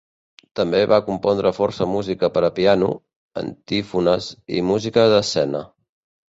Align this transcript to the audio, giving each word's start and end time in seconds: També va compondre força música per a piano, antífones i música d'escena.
També 0.59 0.77
va 0.91 0.97
compondre 1.09 1.51
força 1.57 1.87
música 1.91 2.29
per 2.37 2.43
a 2.47 2.49
piano, 2.61 2.87
antífones 3.43 4.31
i 4.61 4.65
música 4.73 5.05
d'escena. 5.15 5.63